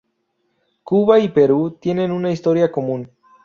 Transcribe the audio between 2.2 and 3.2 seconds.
historia común.